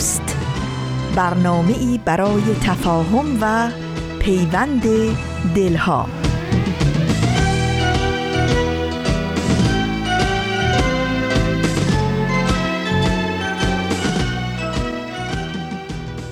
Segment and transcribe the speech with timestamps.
[0.00, 0.36] دوست
[1.16, 3.70] برنامه ای برای تفاهم و
[4.18, 4.82] پیوند
[5.54, 6.06] دلها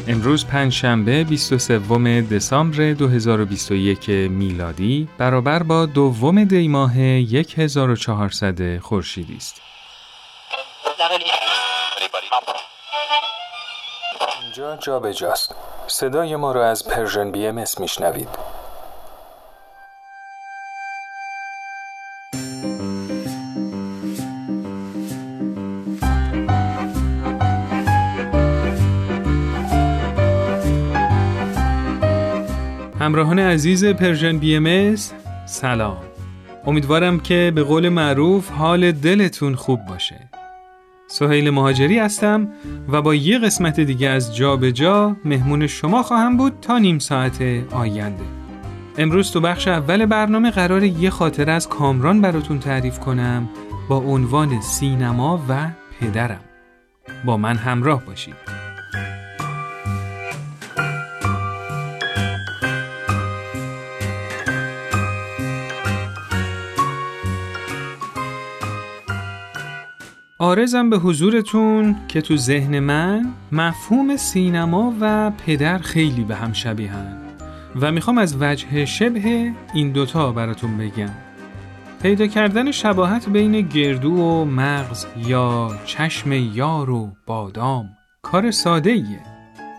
[0.09, 1.78] امروز پنجشنبه 23
[2.20, 9.60] دسامبر 2021 میلادی برابر با دوم دی ماه 1400 خورشیدی است.
[14.59, 15.54] اینجا جا به جاست.
[15.87, 18.28] صدای ما را از Persian BMS میشنوید.
[33.00, 34.96] همراهان عزیز Persian BMS
[35.46, 35.96] سلام.
[36.66, 40.37] امیدوارم که به قول معروف حال دلتون خوب باشه.
[41.10, 42.48] سهیل مهاجری هستم
[42.88, 46.98] و با یه قسمت دیگه از جا به جا مهمون شما خواهم بود تا نیم
[46.98, 48.24] ساعت آینده.
[48.98, 53.48] امروز تو بخش اول برنامه قرار یه خاطره از کامران براتون تعریف کنم
[53.88, 55.68] با عنوان سینما و
[56.00, 56.40] پدرم.
[57.24, 58.68] با من همراه باشید.
[70.41, 77.16] آرزم به حضورتون که تو ذهن من مفهوم سینما و پدر خیلی به هم شبیهن
[77.81, 81.10] و می‌خوام از وجه شبه این دوتا براتون بگم.
[82.03, 87.88] پیدا کردن شباهت بین گردو و مغز یا چشم یار و بادام
[88.22, 89.21] کار ساده ایه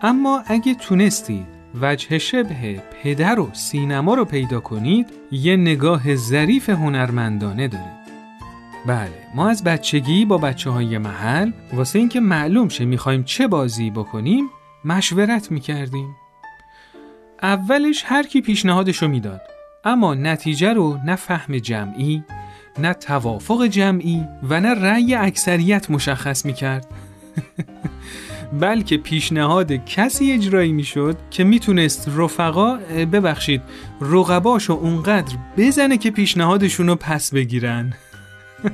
[0.02, 1.46] اما اگه تونستید
[1.80, 7.99] وجه شبه پدر و سینما رو پیدا کنید یه نگاه ظریف هنرمندانه دارید.
[8.86, 13.90] بله ما از بچگی با بچه های محل واسه اینکه معلوم شه می‌خوایم چه بازی
[13.90, 14.50] بکنیم
[14.84, 16.16] مشورت می‌کردیم.
[17.42, 19.40] اولش هر کی پیشنهادشو می‌داد
[19.84, 22.24] اما نتیجه رو نه فهم جمعی
[22.78, 26.86] نه توافق جمعی و نه رأی اکثریت مشخص می‌کرد.
[28.60, 32.76] بلکه پیشنهاد کسی اجرایی می‌شد که می‌تونست رفقا
[33.12, 33.62] ببخشید
[34.00, 37.92] رقباشو اونقدر بزنه که پیشنهادشون رو پس بگیرن.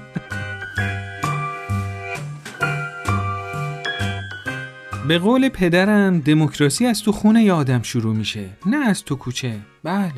[5.09, 9.59] به قول پدرم دموکراسی از تو خونه آدم شروع میشه نه از تو کوچه.
[9.85, 10.13] بله.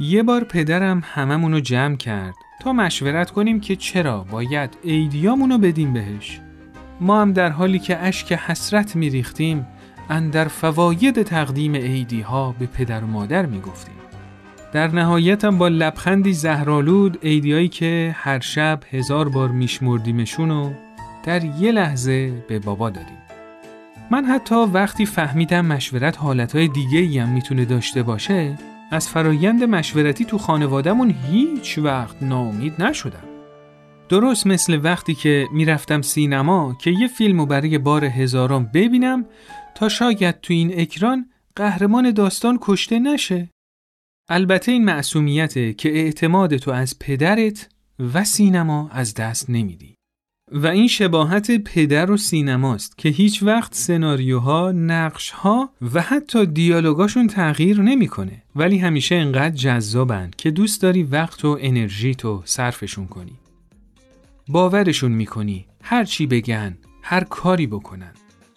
[0.00, 6.40] یه بار پدرم هممونو جمع کرد تا مشورت کنیم که چرا باید ایدیامونو بدیم بهش.
[7.00, 9.66] ما هم در حالی که اشک حسرت میریختیم
[10.10, 13.95] اندر فواید تقدیم ایدی ها به پدر و مادر می‌گفتیم.
[14.72, 20.72] در نهایتم با لبخندی زهرالود ایدیایی که هر شب هزار بار میشمردیمشون و
[21.24, 23.18] در یه لحظه به بابا دادیم.
[24.10, 28.58] من حتی وقتی فهمیدم مشورت حالتهای دیگه هم می‌تونه داشته باشه
[28.90, 33.24] از فرایند مشورتی تو خانوادهمون هیچ وقت ناامید نشدم.
[34.08, 39.24] درست مثل وقتی که می‌رفتم سینما که یه فیلمو برای بار هزارم ببینم
[39.74, 43.48] تا شاید تو این اکران قهرمان داستان کشته نشه
[44.28, 47.68] البته این معصومیته که اعتماد تو از پدرت
[48.14, 49.94] و سینما از دست نمیدی.
[50.52, 57.80] و این شباهت پدر و سینماست که هیچ وقت سناریوها، نقشها و حتی دیالوگاشون تغییر
[57.80, 63.38] نمی‌کنه ولی همیشه انقدر جذابن که دوست داری وقت و انرژی تو صرفشون کنی.
[64.48, 68.12] باورشون می‌کنی هر چی بگن، هر کاری بکنن.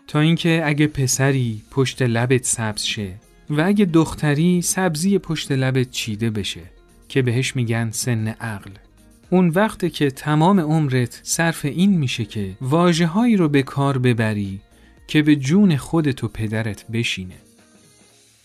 [0.07, 6.29] تا اینکه اگه پسری پشت لبت سبز شه و اگه دختری سبزی پشت لبت چیده
[6.29, 6.61] بشه
[7.07, 8.71] که بهش میگن سن عقل.
[9.29, 14.59] اون وقت که تمام عمرت صرف این میشه که واجه هایی رو به کار ببری
[15.07, 17.35] که به جون خودت و پدرت بشینه.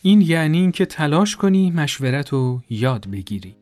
[0.02, 3.56] این یعنی اینکه تلاش کنی مشورت رو یاد بگیری.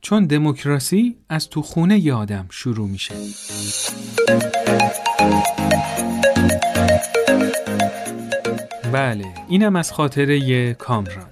[0.00, 3.14] چون دموکراسی از تو خونه یادم شروع میشه.
[8.92, 11.26] بله اینم از خاطره کامران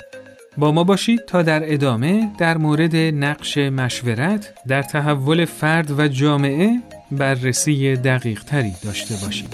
[0.58, 6.80] با ما باشید تا در ادامه در مورد نقش مشورت در تحول فرد و جامعه
[7.12, 9.48] بررسی دقیق تری داشته باشیم.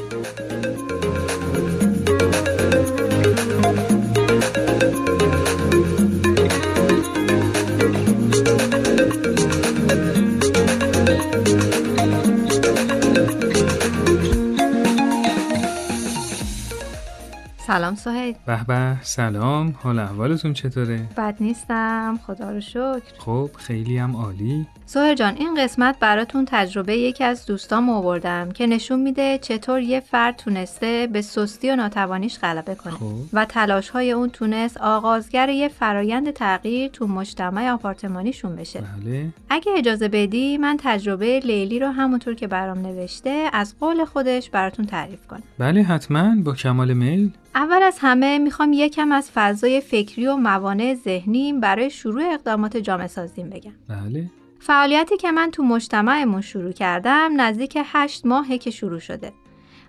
[17.67, 18.35] سلام سهیل.
[18.47, 19.75] به به سلام.
[19.83, 22.19] حال احوالتون چطوره؟ بد نیستم.
[22.27, 23.01] خدا رو شکر.
[23.19, 24.67] خب خیلی هم عالی.
[24.89, 30.01] سهر جان این قسمت براتون تجربه یکی از دوستام آوردم که نشون میده چطور یه
[30.01, 33.15] فرد تونسته به سستی و ناتوانیش غلبه کنه خب.
[33.33, 38.81] و تلاش های اون تونست آغازگر یه فرایند تغییر تو مجتمع آپارتمانیشون بشه.
[38.81, 39.29] بله.
[39.51, 44.87] اگه اجازه بدی من تجربه لیلی رو همونطور که برام نوشته از قول خودش براتون
[44.87, 45.43] تعریف کنم.
[45.59, 46.35] بله حتما.
[46.45, 47.31] با کمال میل.
[47.55, 53.07] اول از همه می‌خوام یکم از فضای فکری و موانع ذهنیم برای شروع اقدامات جامعه
[53.07, 53.73] سازیم بگم.
[53.89, 54.31] بله.
[54.61, 59.33] فعالیتی که من تو مجتمعمون شروع کردم نزدیک هشت ماهه که شروع شده.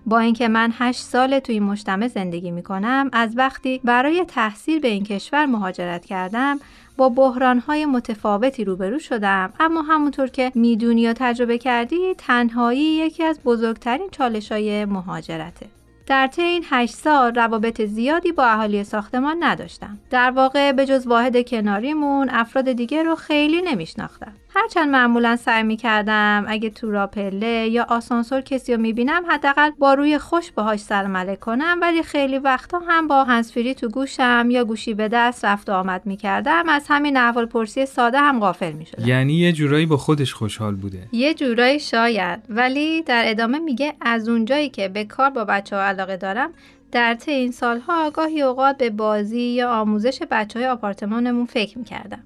[0.06, 4.88] با اینکه من هشت سال توی این مجتمع زندگی می‌کنم از وقتی برای تحصیل به
[4.88, 6.60] این کشور مهاجرت کردم
[6.96, 13.40] با بحرانهای متفاوتی روبرو شدم اما همونطور که می‌دونی یا تجربه کردی تنهایی یکی از
[13.44, 15.66] بزرگترین چالشهای مهاجرته
[16.06, 19.98] در طی این هشت سال روابط زیادی با اهالی ساختمان نداشتم.
[20.10, 24.32] در واقع به جز واحد کناریمون افراد دیگه رو خیلی نمیشناختم.
[24.62, 29.94] هرچند معمولا سعی می کردم اگه تو راپله یا آسانسور کسی رو می‌بینم حداقل با
[29.94, 31.78] روی خوش باهاش علیک کنم.
[31.82, 36.02] ولی خیلی وقتا هم با هنسفری تو گوشم یا گوشی به دست رفت و آمد
[36.04, 36.68] می‌کردم.
[36.68, 39.08] از همین احوال پرسی ساده هم غافل می‌شدم.
[39.08, 41.08] یعنی یه جورایی با خودش خوشحال بوده.
[41.12, 42.40] یه جورایی شاید.
[42.48, 46.50] ولی در ادامه میگه از اونجایی که به کار با بچه ها علاقه دارم
[46.92, 52.20] در طی این سالها گاهی اوقات به بازی یا آموزش بچه های آپارتمانمون فکر می‌کردم.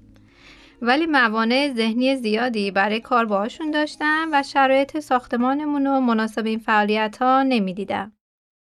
[0.85, 7.17] ولی موانع ذهنی زیادی برای کار باهاشون داشتم و شرایط ساختمانمون رو مناسب این فعالیت
[7.21, 8.13] ها نمی‌دیدم.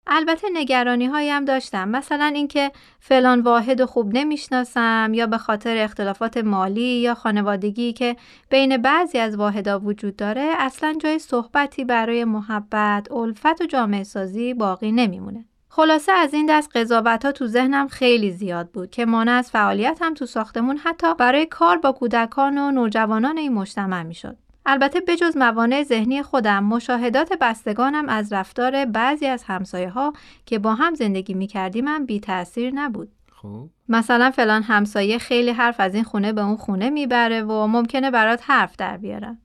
[0.06, 7.00] البته نگرانی هایم داشتم مثلا اینکه فلان واحد خوب نمی‌شناسم یا به خاطر اختلافات مالی
[7.00, 8.16] یا خانوادگی که
[8.48, 14.54] بین بعضی از واحدا وجود داره اصلا جای صحبتی برای محبت، الفت و جامعه سازی
[14.54, 15.49] باقی نمیمونه.
[15.72, 19.98] خلاصه از این دست قضاوت ها تو ذهنم خیلی زیاد بود که مانع از فعالیت
[20.00, 24.36] هم تو ساختمون حتی برای کار با کودکان و نوجوانان این مجتمع می‌شد.
[24.66, 30.12] البته بجز موانع ذهنی خودم مشاهدات بستگانم از رفتار بعضی از همسایه ها
[30.46, 33.12] که با هم زندگی می کردیم هم بی تأثیر نبود.
[33.32, 38.10] خب مثلا فلان همسایه خیلی حرف از این خونه به اون خونه می‌بره و ممکنه
[38.10, 39.38] برات حرف در بیارن.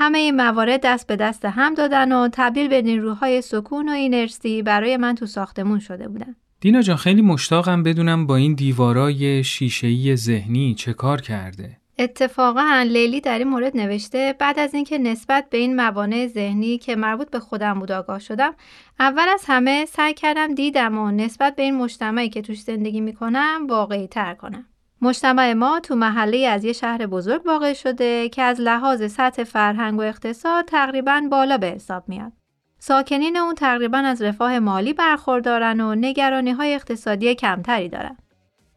[0.00, 4.62] همه این موارد دست به دست هم دادن و تبدیل به نیروهای سکون و اینرسی
[4.62, 6.36] برای من تو ساختمون شده بودن.
[6.60, 13.20] دینا جان خیلی مشتاقم بدونم با این دیوارای شیشه‌ای ذهنی چه کار کرده اتفاقا لیلی
[13.20, 17.40] در این مورد نوشته بعد از اینکه نسبت به این موانع ذهنی که مربوط به
[17.40, 18.54] خودم بود آگاه شدم
[19.00, 23.66] اول از همه سعی کردم دیدم و نسبت به این مجتمعی که توش زندگی می‌کنم
[23.68, 24.66] واقعی تر کنم
[25.02, 29.98] مجتمع ما تو محله از یه شهر بزرگ واقع شده که از لحاظ سطح فرهنگ
[29.98, 32.32] و اقتصاد تقریبا بالا به حساب میاد.
[32.78, 38.16] ساکنین اون تقریبا از رفاه مالی برخوردارن و نگرانی های اقتصادی کمتری دارن.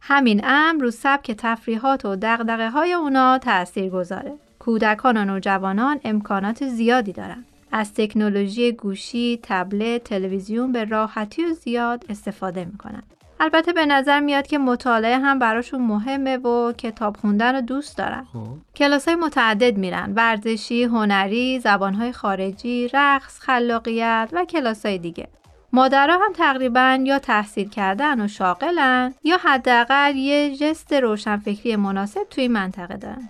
[0.02, 4.34] همین امر رو سبک تفریحات و دقدقه های اونا تأثیر گذاره.
[4.60, 7.46] کودکان و نوجوانان امکانات زیادی دارن.
[7.72, 13.04] از تکنولوژی گوشی، تبلت، تلویزیون به راحتی و زیاد استفاده می‌کنن.
[13.41, 18.27] البته به نظر میاد که مطالعه هم براشون مهمه و کتاب خوندن رو دوست دارن.
[18.33, 20.13] خب کلاس های متعدد میرن.
[20.15, 25.27] ورزشی، هنری، زبانهای خارجی، رقص، خلاقیت و کلاس های دیگه.
[25.74, 32.48] مادرها هم تقریبا یا تحصیل کردن و شاغلن یا حداقل یه جست روشنفکری مناسب توی
[32.48, 33.29] منطقه دارن.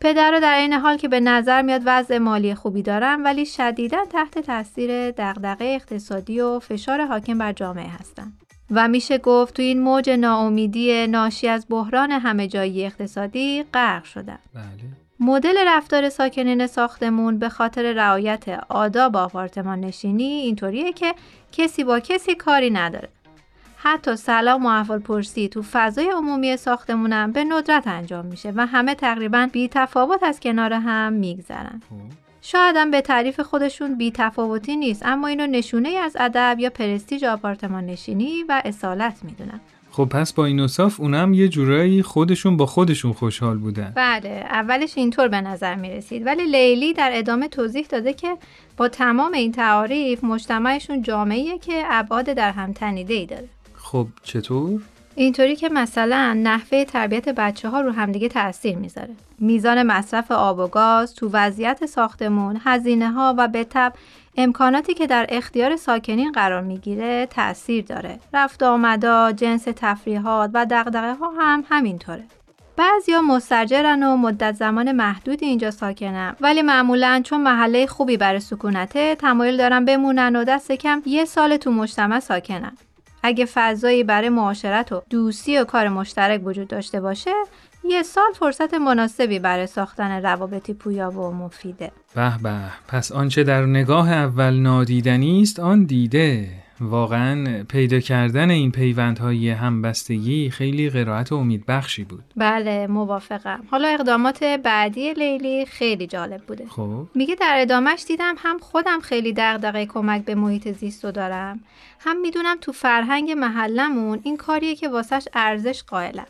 [0.00, 4.38] پدر در این حال که به نظر میاد وضع مالی خوبی دارن ولی شدیدا تحت
[4.38, 8.32] تاثیر دغدغه اقتصادی و فشار حاکم بر جامعه هستن.
[8.70, 14.38] و میشه گفت تو این موج ناامیدی ناشی از بحران همه جایی اقتصادی غرق شدن.
[14.54, 14.64] بله
[15.20, 21.14] مدل رفتار ساکنین ساختمون به خاطر رعایت آداب آپارتمان نشینی اینطوریه که
[21.52, 23.08] کسی با کسی کاری نداره.
[23.76, 28.94] حتی سلام و احوال پرسی تو فضای عمومی ساختمونم به ندرت انجام میشه و همه
[28.94, 31.82] تقریبا بی تفاوت از کنار هم میگذرن.
[32.50, 37.24] شاید هم به تعریف خودشون بی تفاوتی نیست اما اینو نشونه از ادب یا پرستیژ
[37.24, 39.60] آپارتمان نشینی و اصالت می‌دونن.
[39.90, 44.98] خب پس با این اصاف اونم یه جورایی خودشون با خودشون خوشحال بودن بله اولش
[44.98, 48.36] اینطور به نظر می رسید ولی لیلی در ادامه توضیح داده که
[48.76, 54.80] با تمام این تعاریف مجتمعشون جامعیه که ابعاد در هم تنیده ای داره خب چطور؟
[55.18, 59.14] اینطوری که مثلا نحوه تربیت بچه ها رو همدیگه تاثیر می‌ذاره.
[59.38, 63.92] میزان مصرف آب و گاز تو وضعیت ساختمون هزینه ها و به تب
[64.36, 68.18] امکاناتی که در اختیار ساکنین قرار می‌گیره تأثیر داره.
[68.34, 72.24] رفت آمدا جنس تفریحات و دقدقه ها هم همینطوره.
[72.76, 79.14] بعضیا مستجرن و مدت زمان محدودی اینجا ساکنن ولی معمولا چون محله خوبی برای سکونته
[79.14, 82.72] تمایل دارن بمونن و دست کم یه سال تو مجتمع ساکنن.
[83.22, 87.30] اگه فضایی برای معاشرت و دوستی و کار مشترک وجود داشته باشه
[87.84, 91.92] یه سال فرصت مناسبی برای ساختن روابطی پویا و مفیده.
[92.14, 96.48] به به پس آنچه در نگاه اول نادیدنی است آن دیده.
[96.80, 102.24] واقعا پیدا کردن این پیوندهای همبستگی خیلی قرائت و امیدبخشی بود.
[102.36, 103.62] بله موافقم.
[103.70, 106.66] حالا اقدامات بعدی لیلی خیلی جالب بوده.
[106.68, 107.06] خب.
[107.14, 111.60] میگه در ادامش دیدم هم خودم خیلی دغدغه کمک به محیط زیست رو دارم
[112.00, 116.26] هم می‌دونم تو فرهنگ محلمون این کاریه که واسش ارزش قائلم.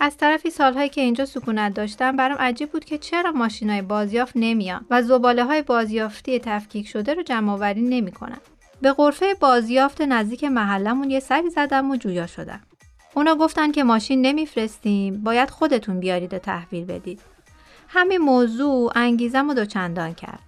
[0.00, 4.86] از طرفی سالهایی که اینجا سکونت داشتم برام عجیب بود که چرا ماشینای بازیافت نمیان
[4.90, 8.38] و زباله های بازیافتی تفکیک شده رو جمع آوری نمی‌کنن.
[8.82, 12.60] به غرفه بازیافت نزدیک محلمون یه سری زدم و جویا شدم.
[13.14, 17.20] اونا گفتن که ماشین نمیفرستیم باید خودتون بیارید و تحویل بدید.
[17.88, 20.38] همین موضوع انگیزم و دوچندان کرد.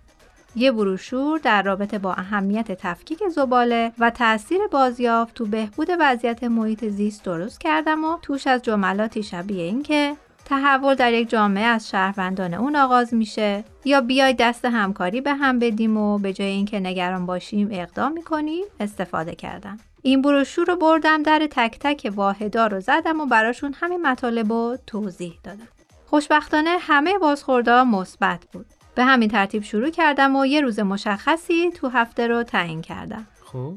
[0.56, 6.84] یه بروشور در رابطه با اهمیت تفکیک زباله و تاثیر بازیافت تو بهبود وضعیت محیط
[6.84, 11.88] زیست درست کردم و توش از جملاتی شبیه این که تحول در یک جامعه از
[11.88, 13.64] شهروندان اون آغاز میشه.
[13.84, 18.64] یا بیای دست همکاری به هم بدیم و به جای اینکه نگران باشیم اقدام می‌کنیم
[18.80, 19.78] استفاده کردم.
[20.02, 24.78] این بروشور رو بردم در تک تک واحدا رو زدم و براشون همین مطالب رو
[24.86, 25.68] توضیح دادم.
[26.06, 28.66] خوشبختانه همه بازخوردها مثبت بود.
[28.94, 33.26] به همین ترتیب شروع کردم و یه روز مشخصی تو هفته رو تعیین کردم.
[33.44, 33.74] خب.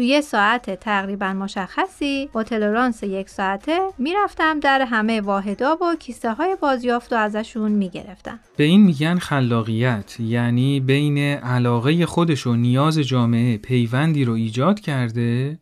[0.00, 6.32] تو یه ساعت تقریبا مشخصی با تلرانس یک ساعته می‌رفتم در همه واحدا و کیسه
[6.32, 8.40] های بازیافت و ازشون می‌گرفتم.
[8.56, 15.58] به این میگن خلاقیت یعنی بین علاقه خودش و نیاز جامعه پیوندی رو ایجاد کرده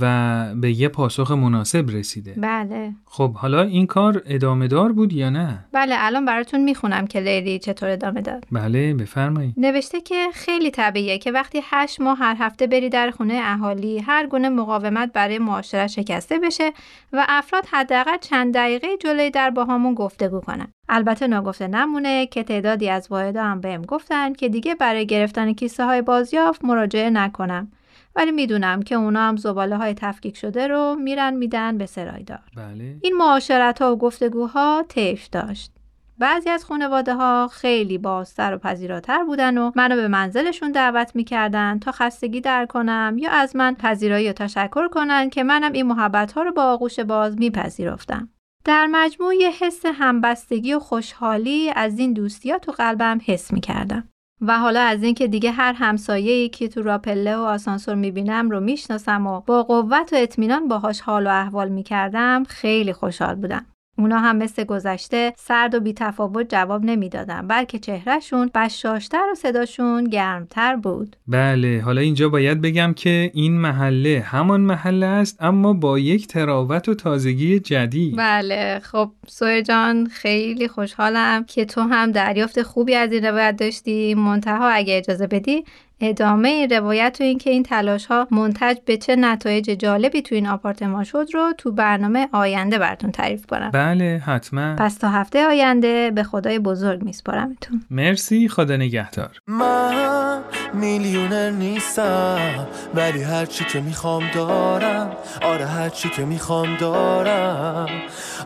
[0.00, 2.34] و به یه پاسخ مناسب رسیده.
[2.36, 2.94] بله.
[3.04, 7.58] خب حالا این کار ادامه دار بود یا نه؟ بله الان براتون می‌خونم که لیلی
[7.58, 8.44] چطور ادامه داد.
[8.52, 9.54] بله بفرمایید.
[9.56, 14.26] نوشته که خیلی طبیعیه که وقتی هشت ماه هر هفته بری در خونه اهالی هر
[14.26, 16.72] گونه مقاومت برای معاشرت شکسته بشه
[17.12, 20.68] و افراد حداقل چند دقیقه جلوی در با همون گفتگو کنن.
[20.88, 25.84] البته ناگفته نمونه که تعدادی از واحدا هم بهم گفتن که دیگه برای گرفتن کیسه
[25.84, 27.72] های بازیافت مراجعه نکنم.
[28.18, 32.96] ولی می‌دونم که اونا هم زباله های تفکیک شده رو میرن میدن به سرایدار بله
[33.02, 35.72] این معاشرت ها و گفتگوها طیف داشت
[36.18, 41.78] بعضی از خانواده ها خیلی بازتر و پذیراتر بودن و منو به منزلشون دعوت می‌کردن
[41.78, 46.32] تا خستگی در کنم یا از من پذیرایی و تشکر کنن که منم این محبت
[46.32, 48.28] ها رو با آغوش باز میپذیرفتم.
[48.64, 54.08] در مجموع یه حس همبستگی و خوشحالی از این دوستیات تو قلبم حس می‌کردم.
[54.40, 59.26] و حالا از اینکه دیگه هر همسایه‌ای که تو راپله و آسانسور می‌بینم رو می‌شناسم
[59.26, 63.66] و با قوت و اطمینان باهاش حال و احوال می‌کردم خیلی خوشحال بودم.
[63.98, 70.76] اونا هم مثل گذشته سرد و بیتفاوت جواب نمی‌دادن بلکه چهرهشون بشاشتر و صداشون گرمتر
[70.76, 71.16] بود.
[71.28, 76.88] بله حالا اینجا باید بگم که این محله همان محله است اما با یک تراوت
[76.88, 78.14] و تازگی جدید.
[78.16, 84.14] بله خب سوی جان خیلی خوشحالم که تو هم دریافت خوبی از این روایت داشتی.
[84.14, 85.64] منتها اگه اجازه بدی
[86.00, 90.46] ادامه این روایت و اینکه این تلاش ها منتج به چه نتایج جالبی تو این
[90.48, 93.70] آپارتمان شد رو تو برنامه آینده براتون تعریف کنم.
[93.70, 94.76] بله حتما.
[94.78, 97.82] پس تا هفته آینده به خدای بزرگ میسپارمتون.
[97.90, 99.30] مرسی خدا نگهدار.
[99.46, 100.40] من
[100.74, 105.12] میلیونر نیستم ولی هرچی که می‌خوام دارم.
[105.42, 107.88] آره هرچی که می‌خوام دارم.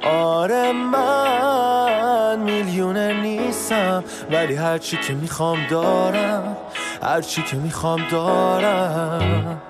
[0.02, 6.56] آره من میلیونر نیستم ولی هرچی که می‌خوام دارم.
[7.02, 9.60] هرچی که می‌خوام دارم.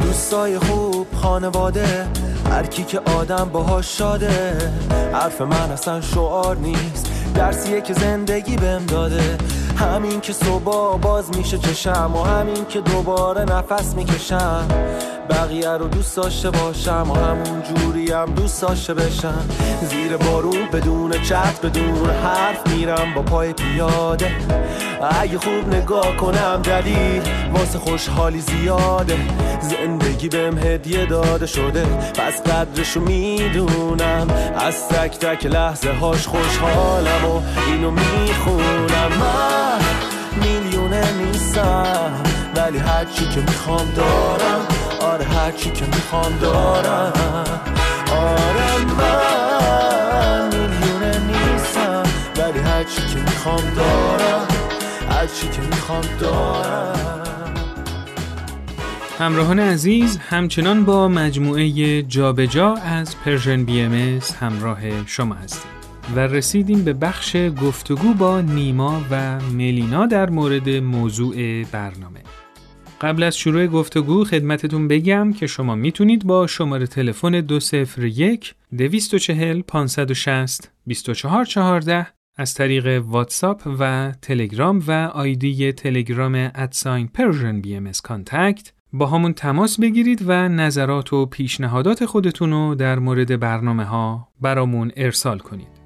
[0.00, 2.06] دوستای خوب خانواده
[2.50, 4.56] هر کی که آدم باهاش شاده.
[5.12, 9.38] حرف من اصلا شعار نیست درسیه که زندگی بهم داده.
[9.76, 14.68] همین که صبح باز میشه چشم و همین که دوباره نفس می‌کشم.
[15.30, 19.48] بقیه رو دوست داشته باشم و همون جوری هم دوست داشته بشم.
[19.90, 24.32] زیر بارون بدون چت بدون حرف میرم با پای پیاده.
[25.02, 29.18] اگه خوب نگاه کنم دلیل واسه خوشحالی زیاده.
[29.60, 34.26] زندگی بهم هدیه داده شده پس قدرشو می‌دونم.
[34.58, 39.10] از تک تک لحظه هاش خوشحالم و اینو می‌خونم.
[39.20, 39.80] من
[40.42, 42.10] میلیونه نیستم
[42.56, 44.66] ولی هرچی که می‌خوام دارم.
[45.00, 47.12] آره هرچی که می‌خوام دارم.
[48.12, 52.02] آره من میلیونه نیستم
[52.36, 54.49] ولی هرچی که می‌خوام دارم.
[55.20, 57.54] هرچی که می‌خوام دارم.
[59.18, 65.70] همراهان عزیز همچنان با مجموعه جابجا از Persian BMS همراه شما هستیم
[66.16, 72.20] و رسیدیم به بخش گفتگو با نیما و ملینا در مورد موضوع برنامه.
[73.00, 80.70] قبل از شروع گفتگو خدمتتون بگم که شما می‌تونید با شماره تلفن 201 240 560
[80.88, 89.32] 2414 از طریق واتساپ و تلگرام و آیدی تلگرام at sign Persian BMS contact باهامون
[89.32, 95.80] تماس بگیرید و نظرات و پیشنهادات خودتون رو در مورد برنامه ها برامون ارسال کنید.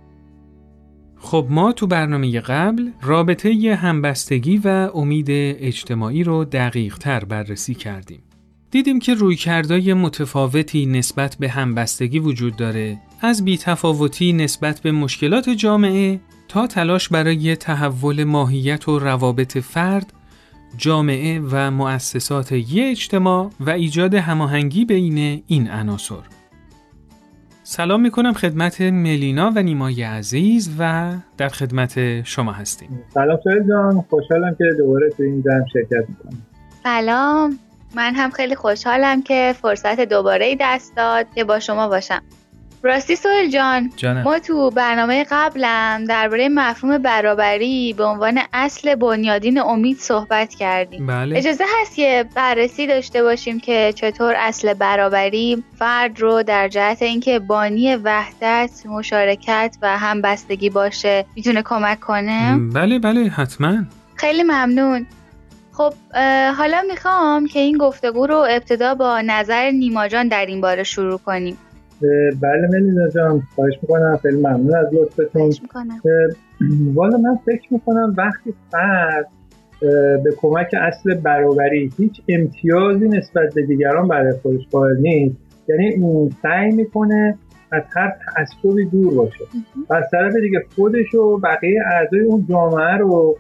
[1.17, 8.23] خب ما تو برنامه قبل رابطه همبستگی و امید اجتماعی رو دقیق تر بررسی کردیم.
[8.71, 16.21] دیدیم که رویکردهای متفاوتی نسبت به همبستگی وجود داره از بیتفاوتی نسبت به مشکلات جامعه
[16.55, 20.13] تا تلاش برای تحول ماهیت و روابط فرد
[20.77, 26.23] جامعه و مؤسسات یه اجتماع و ایجاد هماهنگی بین این عناصر.
[27.63, 33.03] سلام می کنم خدمت ملینا و نیمای عزیز و در خدمت شما هستیم.
[33.15, 36.43] سلام سویل جان خوشحالم که دوباره تو این جمع شرکت می‌کنم.
[36.83, 37.59] سلام
[37.95, 42.23] من هم خیلی خوشحالم که فرصت دوباره دست داد که با شما باشم.
[42.85, 44.23] راستی سوهل جان جانم.
[44.23, 51.07] ما تو برنامه قبلم درباره مفهوم برابری به عنوان اصل بنیادین امید صحبت کردیم.
[51.07, 51.39] بله.
[51.39, 57.39] اجازه هست که بررسی داشته باشیم که چطور اصل برابری فرد رو در جهت اینکه
[57.39, 63.85] بانی وحدت مشارکت و همبستگی باشه می‌تونه کمک کنه؟ بله بله حتما.
[64.15, 65.07] خیلی ممنون.
[65.73, 65.95] خب
[66.57, 71.19] حالا می‌خوام که این گفتگو رو ابتدا با نظر نیما جان در این باره شروع
[71.19, 71.59] کنیم.
[72.41, 75.53] بله ملینا جان خواهش می‌کنم خیلی ممنون از لطفتون.
[76.95, 79.27] والا من فکر می‌کنم وقتی فرد
[80.25, 85.37] به کمک اصل برابری هیچ امتیازی نسبت به دیگران برای خودش قائل نیست.
[85.69, 87.39] یعنی اون سعی می‌کنه
[87.71, 89.45] از هر تعصبی دور باشه.
[89.91, 93.37] و از طرف دیگه خودش و بقیه اعضای اون جامعه رو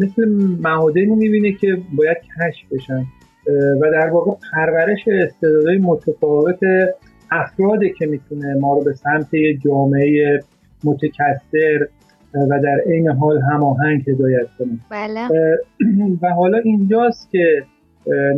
[0.00, 0.28] مثل
[0.60, 3.04] مهادنی می‌بینه که باید کشف بشن.
[3.80, 6.58] و در واقع پرورش استعدادهای متفاوت
[7.30, 10.40] افرادی که می‌تونه ما رو به سمت یه جامعه
[10.84, 11.88] متکثر
[12.34, 14.78] و در عین حال هماهنگ هدایت کنه.
[14.90, 15.28] بله.
[16.22, 17.62] و حالا اینجاست که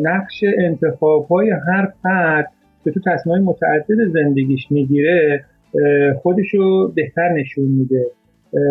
[0.03, 2.53] نقش انتخاب های هر فرد
[2.85, 5.45] که تو تصمیم متعدد زندگیش می‌گیره
[6.17, 8.07] خودش رو بهتر نشون میده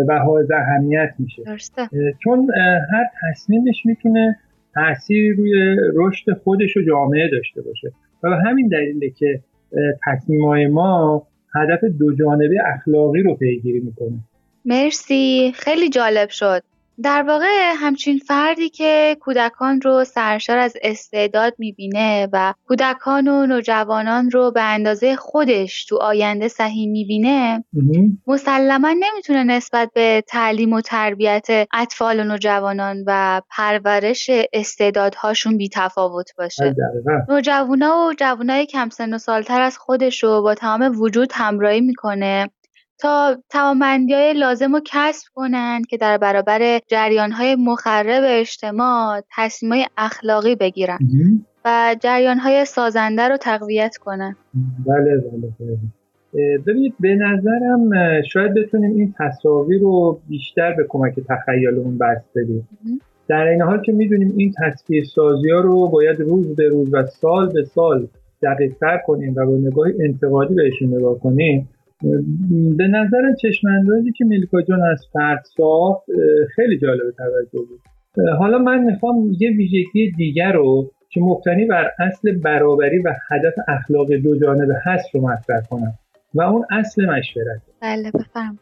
[0.08, 1.44] و حائز اهمیت میشه.
[2.24, 2.48] چون
[2.92, 4.38] هر تصمیمش می‌تونه
[4.74, 7.92] تاثیری روی رشد خودش و جامعه داشته باشه.
[8.24, 9.40] و به همین دلیله که
[10.06, 14.20] تصمیم ما هدف دو جانبه اخلاقی رو پیگیری می‌کنه.
[14.66, 15.52] مرسی.
[15.56, 16.64] خیلی جالب شد.
[17.04, 24.32] در واقع همچین فردی که کودکان رو سرشار از استعداد می‌بینه و کودکان و نوجوانان
[24.32, 27.64] رو به اندازه خودش تو آینده صحیح می‌بینه
[28.28, 36.30] مسلما نمی‌تونه نسبت به تعلیم و تربیت اطفال و نوجوانان و پرورش استعدادهاشون بی تفاوت
[36.38, 36.76] باشه
[37.30, 42.50] نوجوانا و جوانای کم سن و سالتر از خودش رو با تمام وجود همراهی می‌کنه.
[43.00, 49.74] تا توانمندی های لازم رو کسب کنند که در برابر جریان های مخرب اجتماع تصمیم
[49.74, 50.98] های اخلاقی بگیرن
[51.66, 54.36] و جریان های سازنده رو تقویت کنن.
[54.86, 55.78] بله بله, بله.
[56.68, 62.68] ببینید به نظرم شاید بتونیم این تصاویر رو بیشتر به کمک تخیلمون بست بدیم.
[63.28, 67.06] در این حال که می‌دونیم این تصویر سازی ها رو باید روز به روز و
[67.06, 68.08] سال به سال
[68.44, 71.70] دقیق تر کنیم و با نگاه انتقادی بهشون نگاه کنیم
[72.78, 76.06] به نظر چشماندازی که میلکا جان از فرد ساخت
[76.56, 77.80] خیلی جالب توجه بود.
[78.40, 84.14] حالا من می‌خوام یه ویژگی دیگر رو که مبتنی بر اصل برابری و هدف اخلاق
[84.14, 85.94] دو جانبه هست رو مطرح کنم
[86.34, 87.62] و اون اصل مشورت.
[87.82, 88.60] بله بفرم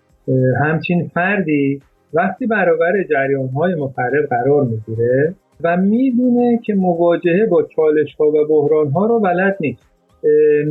[0.61, 1.81] همچین فردی
[2.13, 8.47] وقتی برابر جریان های مخرب قرار می‌گیره و می‌دونه که مواجهه با چالش ها و
[8.49, 9.91] بحران ها رو بلد نیست.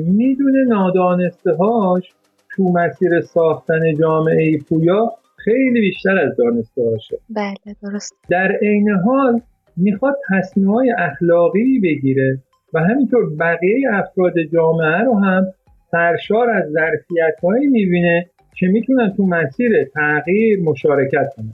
[0.07, 2.13] می‌دونه نادانسته هاش
[2.57, 9.41] تو مسیر ساختن جامعه پویا خیلی بیشتر از دانسته هاشه بله درست در عین حال
[9.77, 12.39] می‌خواد تصمیم های اخلاقی بگیره
[12.75, 15.47] و همینطور بقیه افراد جامعه رو هم
[15.91, 18.27] سرشار از ظرفیت هایی می‌بینه
[18.59, 21.53] که می‌تونن تو مسیر تغییر مشارکت کنن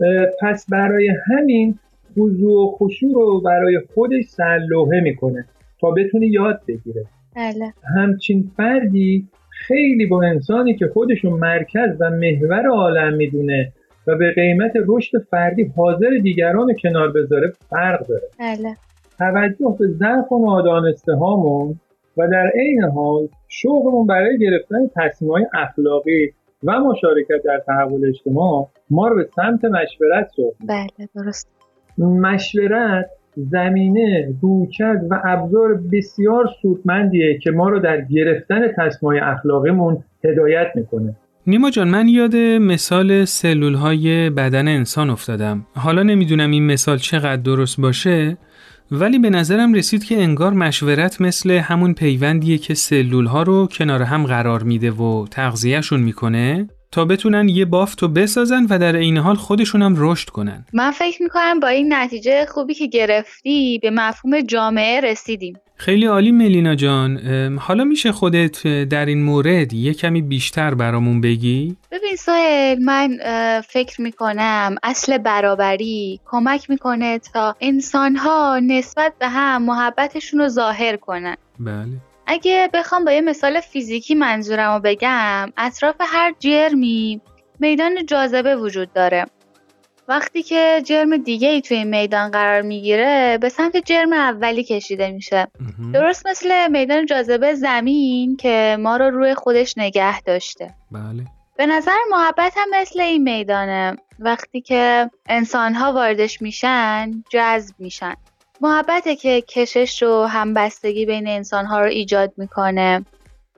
[0.00, 0.30] بله.
[0.42, 1.78] پس برای همین
[2.18, 5.44] خضوع و خشوع رو برای خودش سرلوحه می‌کنه
[5.80, 7.04] تا بتونه یاد بگیره
[7.36, 7.72] بله.
[7.96, 13.72] همچین فردی خیلی با انسانی که خودشون مرکز و محور عالم می‌دونه
[14.06, 18.28] و به قیمت رشد فردی حاضر دیگران کنار بذاره فرق داره.
[18.38, 18.76] بله.
[19.18, 21.80] توجه به ضعف و نادانسته هامون
[22.16, 26.32] و در عین حال شوقمون برای گرفتن تصمیم اخلاقی
[26.64, 31.48] و مشارکت در تحول اجتماع ما رو به سمت مشورت سوق بله درست.
[31.98, 40.66] مشورت زمینه رویکرد و ابزار بسیار سودمندیه که ما رو در گرفتن تصمیم اخلاقیمون هدایت
[40.74, 41.16] می‌کنه.
[41.46, 45.66] نیما جان من یاد مثال سلول های بدن انسان افتادم.
[45.74, 48.36] حالا نمی‌دونم این مثال چقدر درست باشه
[48.90, 54.02] ولی به نظرم رسید که انگار مشورت مثل همون پیوندیه که سلول ها رو کنار
[54.02, 56.68] هم قرار میده و تغذیهشون می‌کنه.
[56.96, 60.64] تا بتونن یه بافت رو بسازن و در این حال خودشون هم رشد کنن.
[60.72, 65.56] من فکر می‌کنم با این نتیجه خوبی که گرفتی به مفهوم جامعه رسیدیم.
[65.76, 67.18] خیلی عالی ملینا جان.
[67.58, 73.18] حالا میشه خودت در این مورد یه کمی بیشتر برامون بگی؟ ببین سایل من
[73.68, 81.36] فکر می‌کنم اصل برابری کمک می‌کنه تا انسانها نسبت به هم محبتشون رو ظاهر کنن.
[81.60, 81.86] بله.
[82.26, 87.20] اگه بخوام با یه مثال فیزیکی منظورم رو بگم اطراف هر جرمی
[87.60, 89.26] میدان جاذبه وجود داره.
[90.08, 95.46] وقتی که جرم دیگه ای توی میدان قرار می‌گیره به سمت جرم اولی کشیده میشه.
[95.92, 100.74] درست مثل میدان جاذبه زمین که ما رو روی خودش نگه داشته.
[100.90, 101.24] بله.
[101.56, 103.96] به نظر محبت هم مثل این میدانه.
[104.18, 108.14] وقتی که انسان ها واردش میشن جذب میشن.
[108.60, 113.04] محبته که کشش و همبستگی بین انسان ها رو ایجاد می‌کنه.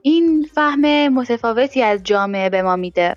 [0.01, 3.15] این فهم متفاوتی از جامعه به ما میده.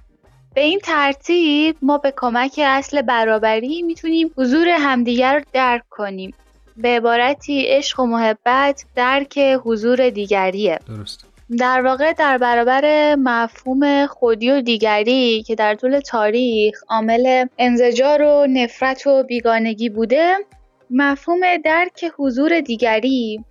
[0.55, 6.35] به این ترتیب ما به کمک اصل برابری می‌تونیم حضور همدیگر رو درک کنیم.
[6.77, 10.79] به عبارتی عشق و محبت درک حضور دیگریه.
[10.89, 11.27] درست.
[11.59, 18.47] در واقع در برابر مفهوم خودی و دیگری که در طول تاریخ عامل انزجار و
[18.47, 20.37] نفرت و بیگانگی بوده
[20.93, 23.45] مفهوم درک حضور دیگری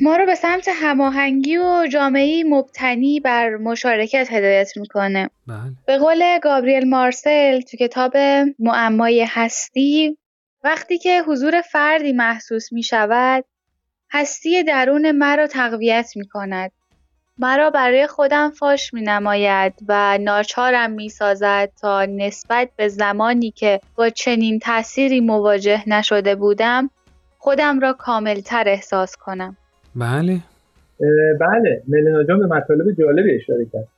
[0.00, 5.30] ما رو به سمت هماهنگی و جامعه مبتنی بر مشارکت هدایت می‌کنه.
[5.46, 5.56] بله.
[5.86, 8.16] به قول گابریل مارسل تو کتاب
[8.58, 10.18] معمای هستی
[10.64, 13.44] وقتی که حضور فردی محسوس می شود
[14.10, 16.72] هستی درون مرا تقویت می کند
[17.38, 23.80] مرا برای خودم فاش می نماید و ناچارم می سازد تا نسبت به زمانی که
[23.96, 26.90] با چنین تأثیری مواجه نشده بودم
[27.38, 29.56] خودم را کاملتر احساس کنم.
[29.96, 30.38] بله.
[31.40, 31.82] بله.
[31.88, 33.88] ملینا جان به مطالب جالبی اشاره کرد.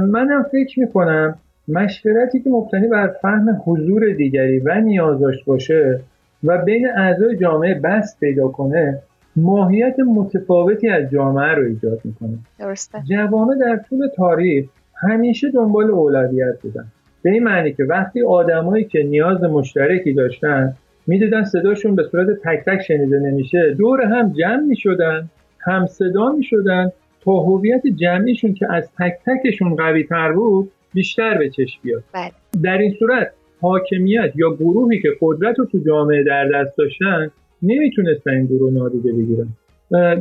[0.00, 6.00] منم فکر می کنم مشورتی که مبتنی بر فهم حضور دیگری و نیازاش باشه
[6.44, 9.02] و بین اعضای جامعه بست پیدا کنه
[9.36, 12.38] ماهیت متفاوتی از جامعه رو ایجاد می‌کنه.
[12.58, 13.02] درسته.
[13.10, 14.64] جوامع در طول تاریخ
[14.94, 16.84] همیشه دنبال اولویت بودن.
[17.22, 20.74] به این معنی که وقتی آدمایی که نیاز مشترکی داشتن
[21.06, 25.28] می‌دیدن صداشون به صورت تک تک شنیده نمیشه دور هم جمع می‌شدن
[25.60, 26.92] هم صدا می‌شدن
[27.24, 32.02] تا هویت جمعیشون که از تک تکشون قوی تر بود بیشتر به چشم بیاد.
[32.14, 32.30] بله.
[32.62, 37.30] در این صورت حاکمیت یا گروهی که قدرت رو تو جامعه در دست داشتن
[37.62, 39.48] نمی‌تونستن این گروه نادیده بگیرن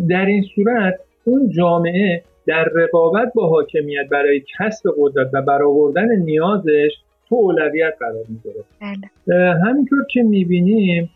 [0.08, 6.92] در این صورت اون جامعه در رقابت با حاکمیت برای کسب قدرت و برآوردن نیازش
[7.30, 9.54] تو اولویت قرار می‌گیره بله.
[9.54, 11.10] همینطور که می‌بینیم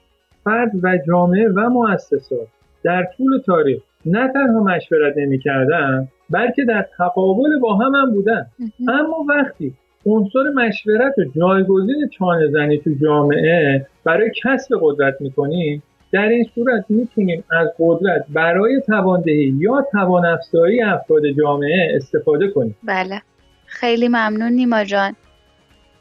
[0.44, 2.48] فرد و جامعه و مؤسسات
[2.84, 8.46] در طول تاریخ نه تنها مشورت نمی‌کردن بلکه در تقابل با هم هم بودن.
[8.88, 9.74] اما وقتی
[10.06, 16.86] عنصر مشورت و جایگزین چانه زنی تو جامعه برای کسب قدرت می‌کنیم در این صورت
[16.90, 22.76] می‌تونیم از قدرت برای تواندهی یا توان افزایی افراد جامعه استفاده کنیم.
[22.84, 23.22] بله.
[23.66, 25.16] خیلی ممنون نیما جان.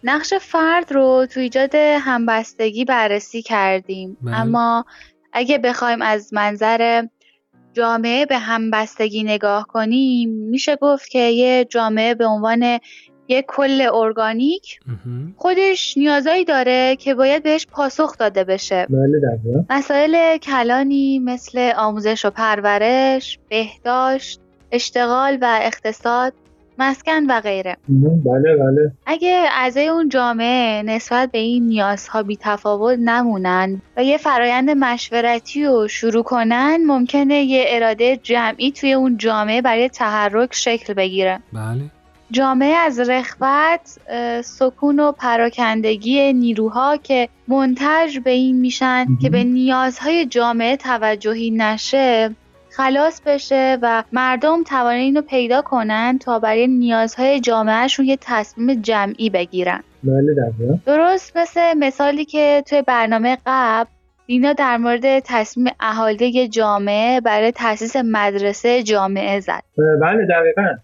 [0.04, 4.16] نقش فرد رو تو ایجاد همبستگی بررسی کردیم.
[4.22, 4.40] بله.
[4.40, 4.84] اما
[5.32, 7.02] اگه بخوایم از منظر
[7.72, 12.78] جامعه به همبستگی نگاه کنیم میشه گفت که یه جامعه به عنوان
[13.28, 14.80] یک کل ارگانیک.
[15.36, 18.86] خودش نیازایی داره که باید بهش پاسخ داده بشه.
[18.90, 24.40] بله مسائل کلانی مثل آموزش و پرورش، بهداشت،
[24.72, 26.32] اشتغال و اقتصاد
[26.78, 27.76] مسکن و غیره.
[27.88, 28.92] بله بله.
[29.06, 35.64] اگه اعضای اون جامعه نسبت به این نیازها بی تفاوت نمونن و یه فرایند مشورتی
[35.64, 41.40] رو شروع کنن ممکنه یه اراده جمعی توی اون جامعه برای تحرک شکل بگیره.
[41.52, 41.90] بله.
[42.30, 43.98] جامعه از رخوت
[44.44, 52.30] سکون و پراکندگی نیروها که منتج به این میشن که به نیازهای جامعه توجهی نشه
[52.76, 59.30] خلاص بشه و مردم توانه اینو پیدا کنن تا برای نیازهای جامعهشون یه تصمیم جمعی
[59.30, 59.82] بگیرن.
[60.04, 60.52] بله
[60.86, 63.90] درست مثل مثالی که توی برنامه قبل
[64.26, 69.62] دینا در مورد تصمیم اهالی جامعه برای تاسیس مدرسه جامعه زد.
[69.76, 70.74] بله دقیقا.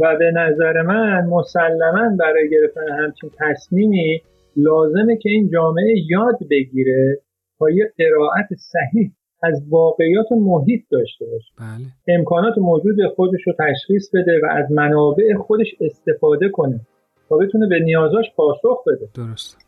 [0.00, 4.22] و به نظر من مسلما برای گرفتن همچین تصمیمی
[4.56, 7.18] لازمه که این جامعه یاد بگیره
[7.58, 9.10] تا یه قرائت صحیح
[9.42, 11.52] از واقعیات محیط داشته باشه.
[11.58, 12.16] بله.
[12.18, 16.80] امکانات موجود خودش رو تشخیص بده و از منابع خودش استفاده کنه
[17.28, 19.08] تا بتونه به نیازاش پاسخ بده.
[19.14, 19.58] درست.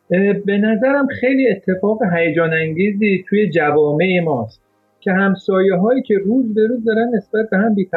[0.46, 4.62] به نظرم خیلی اتفاق هیجان انگیزی توی جوامع ماست
[5.00, 7.88] که همسایه هایی که روز به روز دارن نسبت به هم بی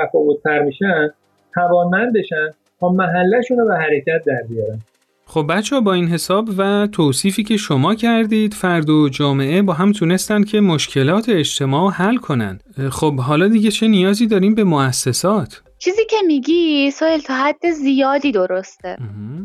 [0.43, 1.09] تر میشن
[1.53, 4.79] توانمند بشن تا محلشون رو به حرکت در بیارن.
[5.25, 9.91] خب بچه با این حساب و توصیفی که شما کردید فرد و جامعه با هم
[9.91, 12.59] تونستن که مشکلات اجتماع حل کنن.
[12.91, 18.31] خب حالا دیگه چه نیازی داریم به مؤسسات؟ چیزی که میگی سویل تا حد زیادی
[18.31, 18.97] درسته.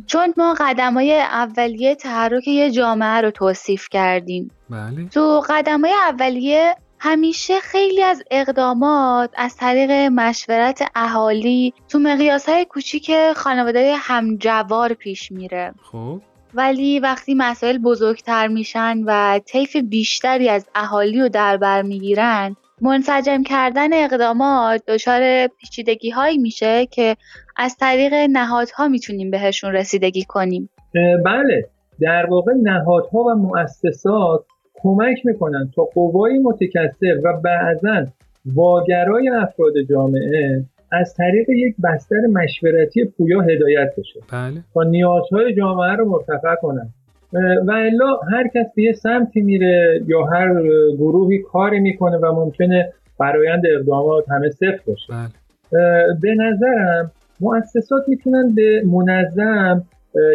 [0.07, 4.51] چون ما قدم های اولیه تحرک یه جامعه رو توصیف کردیم.
[4.71, 5.09] بله.
[5.09, 6.75] تو قدم های اولیه
[7.07, 15.33] همیشه خیلی از اقدامات از طریق مشورت اهالی تو مقیاس های کوچیک خانواده همجوار پیش
[15.33, 15.75] میره.
[15.83, 16.21] خب.
[16.55, 23.43] ولی وقتی مسائل بزرگتر میشن و طیف بیشتری از اهالی رو در بر می‌گیرن منسجم
[23.43, 27.17] کردن اقدامات دچار پیچیدگی هایی میشه که
[27.57, 30.71] از طریق نهادها می‌تونیم بهشون رسیدگی کنیم.
[31.25, 31.69] بله.
[32.01, 34.45] در واقع نهادها و مؤسسات
[34.85, 38.07] کمک می‌کنن تا قوای متکثر و بعضا
[38.55, 44.61] واگرای افراد جامعه از طریق یک بستر مشورتی پویا هدایت بشه بله.
[44.75, 46.89] تا نیازهای جامعه رو مرتفع کنن
[47.67, 50.63] و الا هر کس به یه سمتی میره یا هر
[50.99, 55.29] گروهی کاری می‌کنه و ممکنه برایند اقدامات همه صفر باشه بله.
[56.23, 59.85] به نظرم مؤسسات می‌تونن به منظم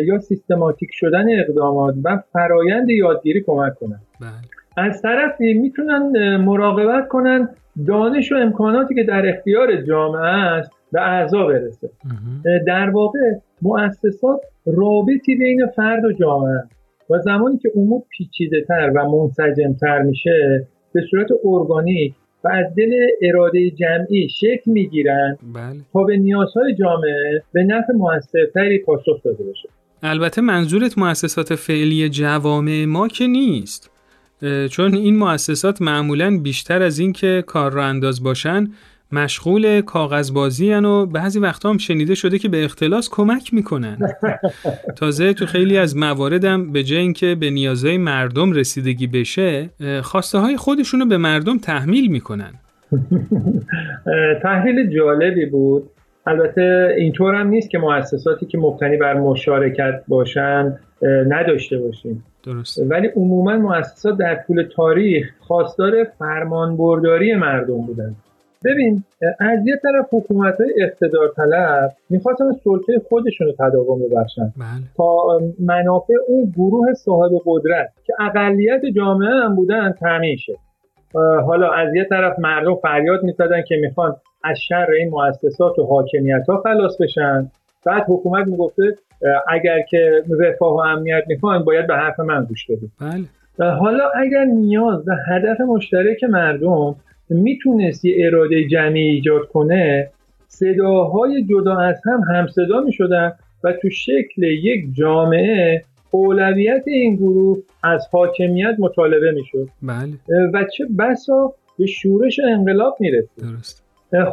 [0.05, 3.99] یا سیستماتیک شدن اقدامات و فرایند یادگیری کمک کنن.
[4.21, 4.29] بله.
[4.77, 7.49] از طرفی می‌تونن مراقبت کنن
[7.87, 11.89] دانش و امکاناتی که در اختیار جامعه است به اعضا برسه.
[12.67, 13.19] در واقع
[13.61, 16.63] مؤسسات رابطی بین فرد و جامعه
[17.09, 22.65] و زمانی که امور پیچیده تر و منسجم تر میشه به صورت ارگانیک و از
[22.77, 25.79] دل اراده جمعی شکل می‌گیرن بله.
[25.93, 29.69] تا به نیازهای جامعه به نفع موثرتری پاسخ داده باشه
[30.03, 33.91] البته منظورت مؤسسات فعلی جوامع ما که نیست
[34.69, 38.67] چون این مؤسسات معمولا بیشتر از این که کار را انداز باشن
[39.11, 43.97] مشغول کاغذبازی و بعضی وقتا هم شنیده شده که به اختلاس کمک می‌کنن.
[44.97, 49.69] تازه تو خیلی از مواردم به جای اینکه به نیازهای مردم رسیدگی بشه
[50.01, 52.51] خواسته های خودشونو به مردم تحمیل می‌کنن.
[54.43, 55.89] تحلیل جالبی بود.
[56.27, 60.79] البته اینطور هم نیست که مؤسساتی که مبتنی بر مشارکت باشن
[61.27, 62.23] نداشته باشیم.
[62.43, 62.79] درست.
[62.89, 68.15] ولی عموما مؤسسات در طول تاریخ خواستار فرمانبرداری مردم بودن.
[68.65, 69.03] ببین
[69.39, 74.83] از یه طرف حکومت های اقتدار طلب می‌خواستن سلطه خودشون رو تداوم ببخشن بله.
[74.97, 80.53] تا منافع اون گروه صاحب قدرت که اقلیت جامعه هم بودن تامین شه
[81.45, 86.49] حالا از یه طرف مردم فریاد می‌زدن که می‌خوان از شر این مؤسسات و حاکمیت
[86.49, 87.51] ها خلاص بشن
[87.85, 88.83] بعد حکومت می‌گفته
[89.47, 93.71] اگر که رفاه و امنیت می‌خوان باید به حرف من گوش بدید بله.
[93.71, 96.95] حالا اگر نیاز و هدف مشترک مردم
[97.29, 100.09] می‌تونست یه اراده جمعی ایجاد کنه
[100.47, 103.31] صداهای جدا از هم همصدا می‌شدن
[103.63, 109.67] و تو شکل یک جامعه اولویت این گروه از حاکمیت مطالبه می‌شد.
[109.83, 110.49] بله.
[110.53, 113.29] و چه بسا به شورش انقلاب می‌رسید.
[113.41, 113.83] درست.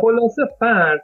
[0.00, 1.02] خلاصه فرد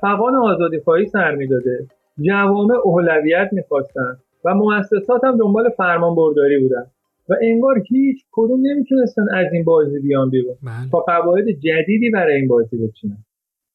[0.00, 1.86] فقان آزادی خواهی سر می‌داده.
[2.22, 6.86] جوامع اولویت می‌خواستن و مؤسسات هم دنبال فرمان برداری بودن.
[7.28, 10.56] و انگار هیچ کدوم نمی‌تونستن از این بازی بیان بیرون.
[10.62, 10.90] بله.
[10.92, 13.24] تا قواعد جدیدی برای این بازی بچینن.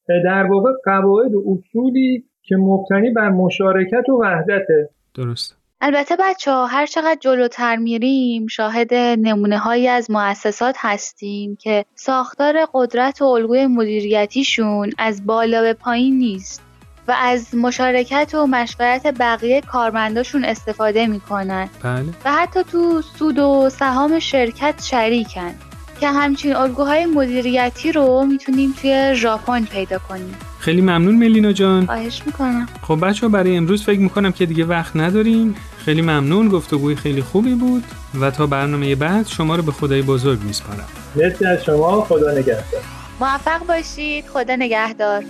[0.07, 4.89] در واقع قواعد و اصولی که مبتنی بر مشارکت و وحدته.
[5.15, 11.85] درست البته بچه ها هر چقدر جلوتر میریم شاهد نمونه هایی از مؤسسات هستیم که
[11.95, 16.66] ساختار قدرت و الگوی مدیریتیشون از بالا به پایین نیست.
[17.07, 21.69] و از مشارکت و مشورت بقیه کارمنداشون استفاده می‌کنن.
[21.83, 22.05] بله.
[22.25, 25.51] و حتی تو سود و سهام شرکت شریکن
[25.99, 30.35] که همچین الگوهای مدیریتی رو می‌تونیم توی ژاپن پیدا کنیم.
[30.59, 31.85] خیلی ممنون ملینا جان.
[31.85, 32.67] خواهش می‌کنم.
[32.81, 35.55] خب بچه برای امروز فکر می‌کنم که دیگه وقت نداریم.
[35.77, 37.83] خیلی ممنون گفتگوی خیلی خوبی بود
[38.21, 40.87] و تا برنامه بعد شما رو به خدای بزرگ میسپارم.
[41.15, 42.81] مرسی از شما خدا نگهدار.
[43.19, 45.23] موفق باشید خدا نگهدار.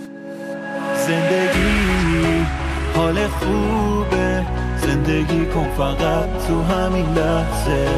[1.06, 1.67] زندگی
[2.98, 4.46] حال خوبه.
[4.76, 7.88] زندگی کن فقط تو همین لحظه.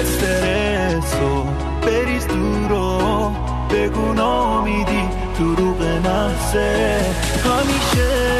[0.00, 1.46] استرس رو
[1.82, 3.32] بریز دور و
[3.70, 7.00] بگو نامیدی دروغ محضه
[7.44, 8.38] همیشه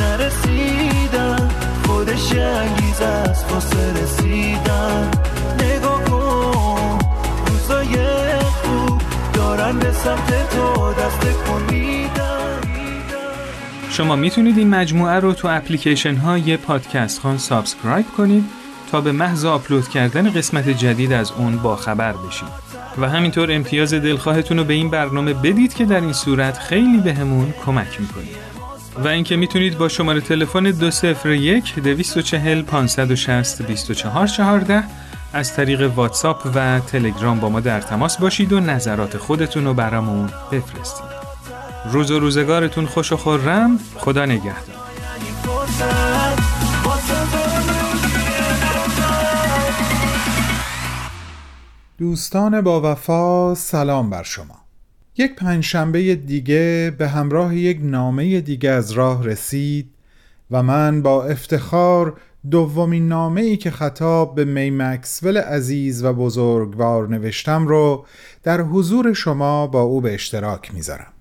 [0.00, 1.50] نرسیدن
[1.86, 5.10] خودش انگیزه است واسه رسیدن.
[5.58, 6.98] نگاه کن
[7.46, 7.96] روزای
[8.40, 9.00] خوب
[9.34, 11.74] دارن به سمت تو دست کن
[13.92, 18.44] شما می‌تونید این مجموعه رو تو اپلیکیشن های پادکست خوان subscribe کنید
[18.90, 22.48] تا به محض آپلود کردن قسمت جدید از اون با خبر بشید
[22.98, 27.46] و همینطور امتیاز دلخواهتون رو به این برنامه بدید که در این صورت خیلی بهمون
[27.46, 28.36] به کمک می‌کنید
[29.04, 34.84] و اینکه می‌تونید با شماره تلفن 201 240 560 2414
[35.32, 40.30] از طریق واتساپ و تلگرام با ما در تماس باشید و نظرات خودتون رو برامون
[40.52, 41.11] بفرستید.
[41.90, 44.76] روز و روزگارتون خوش و خورم خدا نگهدار.
[51.98, 54.54] دوستان با وفا سلام بر شما.
[55.16, 59.90] یک پنجشنبه دیگه به همراه یک نامه دیگه از راه رسید
[60.50, 62.16] و من با افتخار
[62.50, 68.06] دومین نامه ای که خطاب به می مکسول عزیز و بزرگوار نوشتم رو
[68.42, 71.12] در حضور شما با او به اشتراک می‌ذارم.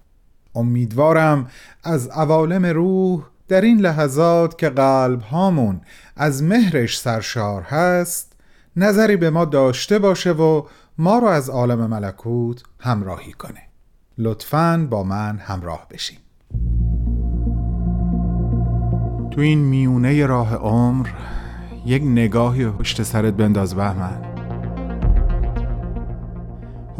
[0.55, 1.47] امیدوارم
[1.83, 5.81] از عوالم روح در این لحظات که قلب هامون
[6.15, 8.33] از مهرش سرشار هست
[8.75, 10.63] نظری به ما داشته باشه و
[10.97, 13.61] ما رو از عالم ملکوت همراهی کنه.
[14.17, 16.17] لطفاً با من همراه بشیم
[19.31, 21.07] تو این میونه راه عمر
[21.85, 24.30] یک نگاهی پشت سرت بنداز بهمن.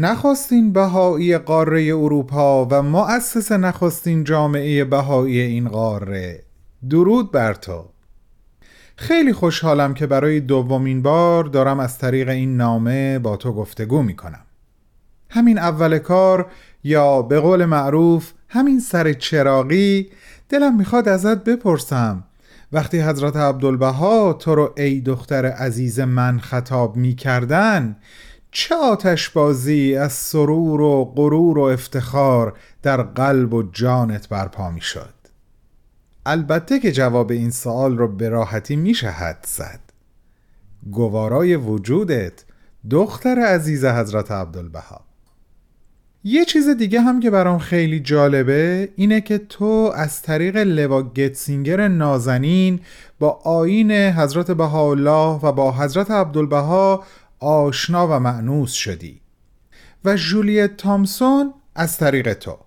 [0.00, 6.42] نخستین بهایی قاره اروپا و مؤسس نخستین جامعه بهایی این قاره
[6.90, 7.84] درود بر تو.
[8.96, 14.16] خیلی خوشحالم که برای دومین بار دارم از طریق این نامه با تو گفتگو می
[14.16, 14.44] کنم
[15.30, 16.50] همین اول کار
[16.84, 20.10] یا به قول معروف همین سر چراقی
[20.48, 22.24] دلم می‌خواد ازت بپرسم.
[22.72, 27.96] وقتی حضرت عبدالبها تو رو ای دختر عزیز من خطاب می کردن
[28.50, 34.80] چه آتش بازی از سرور و غرور و افتخار در قلب و جانت برپا می
[34.80, 35.14] شد
[36.26, 39.80] البته که جواب این سوال رو به راحتی میشه حد زد
[40.90, 42.44] گوارای وجودت
[42.90, 45.00] دختر عزیز حضرت عبدالبها.
[46.24, 51.88] یه چیز دیگه هم که برام خیلی جالبه اینه که تو از طریق لوا گتسینگر
[51.88, 52.80] نازنین
[53.18, 57.04] با آین حضرت بهاءالله و با حضرت عبدالبها
[57.40, 59.20] آشنا و معنوس شدی.
[60.04, 62.58] و جولیت تامسون از طریق تو.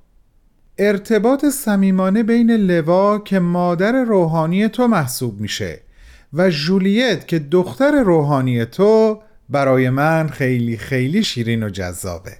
[0.78, 5.82] ارتباط صمیمانه بین لوا که مادر روحانی تو محسوب میشه
[6.34, 12.38] و جولیت که دختر روحانی تو برای من خیلی خیلی شیرین و جذابه.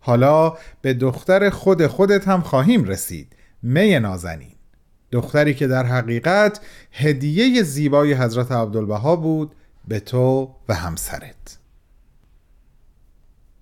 [0.00, 3.32] حالا به دختر خود خودت هم خواهیم رسید.
[3.62, 4.54] می نازنین.
[5.12, 6.60] دختری که در حقیقت
[6.92, 9.52] هدیه زیبای حضرت عبدالبها بود
[9.88, 11.58] به تو و همسرت.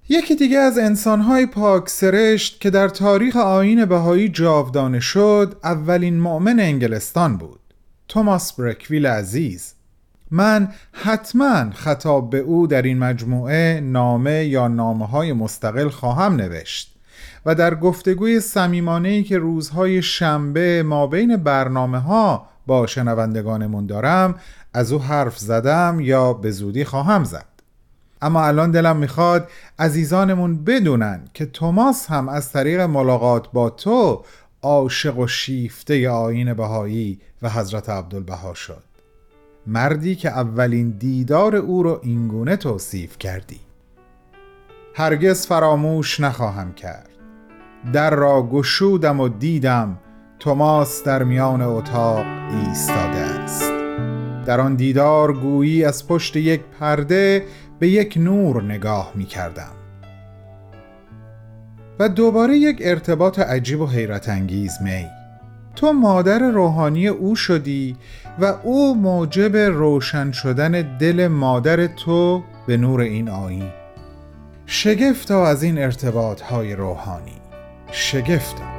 [0.09, 6.61] یکی دیگه از انسانهای پاک سرشت که در تاریخ آین بهایی جاودانه شد اولین مؤمن
[6.61, 7.61] انگلستان بود
[8.09, 9.75] توماس برکویل عزیز.
[10.31, 16.95] من حتما خطاب به او در این مجموعه نامه یا نامه های مستقل خواهم نوشت
[17.47, 24.35] و در گفتگوی سمیمانه که روزهای شنبه ما بین برنامه ها با شنوندگانمون دارم
[24.75, 27.47] از او حرف زدم یا به زودی خواهم زد.
[28.23, 29.49] اما الان دلم می‌خواد
[29.79, 34.25] عزیزانمون بدونن که توماس هم از طریق ملاقات با تو
[34.63, 38.83] عاشق و شیفته آین بهایی و حضرت عبدالبها شد.
[39.67, 43.61] مردی که اولین دیدار او رو اینگونه توصیف کردی.
[44.95, 47.09] هرگز فراموش نخواهم کرد.
[47.93, 49.99] در را گشودم و دیدم
[50.39, 53.78] توماس در میان اتاق ایستاده است.
[54.49, 57.45] در آن دیدار گویی از پشت یک پرده
[57.79, 59.73] به یک نور نگاه می کردم
[61.99, 65.07] و دوباره یک ارتباط عجیب و حیرت انگیز می.
[65.77, 67.97] تو مادر روحانی او شدی
[68.39, 73.71] و او موجب روشن شدن دل مادر تو به نور این آیین.
[74.67, 77.41] شگفتا از این ارتباط های روحانی.
[77.91, 78.78] شگفتا.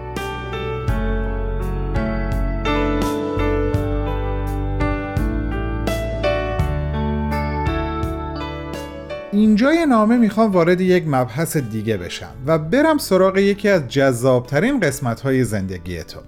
[9.59, 15.21] اینجای نامه می‌خوام وارد یک مبحث دیگه بشم و برم سراغ یکی از جذابترین قسمت
[15.21, 16.19] های زندگی تو.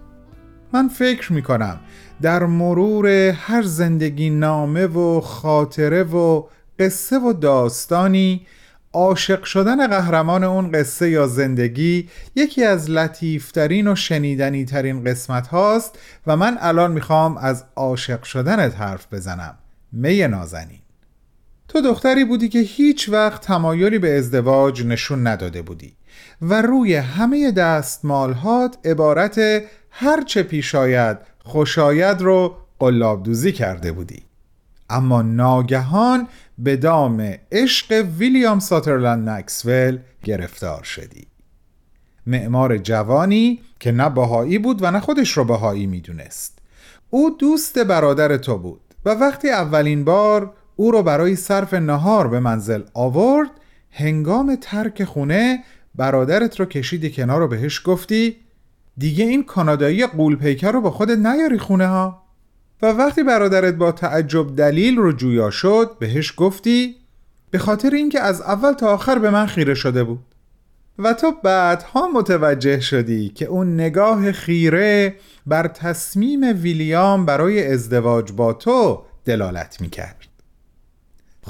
[0.74, 1.80] من فکر می‌کنم
[2.22, 6.44] در مرور هر زندگی نامه و خاطره و
[6.80, 8.48] قصه و داستانی
[8.94, 16.00] عاشق شدن قهرمان اون قصه یا زندگی یکی از لطیفترین و شنیدنی ترین قسمت هاست
[16.28, 19.58] و من الان می‌خوام از عاشق شدنت حرف بزنم.
[19.92, 20.81] می نازنین.
[21.72, 25.94] تو دختری بودی که هیچ وقت تمایلی به ازدواج نشون نداده بودی
[26.42, 34.24] و روی همه دستمالهات عبارت هرچه پیش آید خوشاید رو قلابدوزی کرده بودی.
[34.90, 41.28] اما ناگهان به دام عشق ویلیام ساترلند مکسول گرفتار شدی.
[42.28, 46.60] معمار جوانی که نه بهایی بود و نه خودش رو بهایی می‌دونست.
[47.10, 52.40] او دوست برادر تو بود و وقتی اولین بار او رو برای صرف نهار به
[52.40, 53.50] منزل آورد.
[53.92, 55.64] هنگام ترک خونه
[55.96, 58.36] برادرت رو کشیدی کنار رو بهش گفتی
[58.98, 62.24] دیگه این کانادایی قولپیکر رو با خودت نیاری خونه ها
[62.82, 66.96] و وقتی برادرت با تعجب دلیل رو جویا شد بهش گفتی
[67.52, 70.20] به خاطر اینکه از اول تا آخر به من خیره شده بود.
[71.00, 75.16] و تو بعدها متوجه شدی که اون نگاه خیره
[75.46, 80.21] بر تصمیم ویلیام برای ازدواج با تو دلالت می‌کرد.